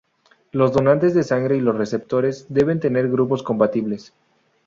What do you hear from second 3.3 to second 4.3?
compatibles.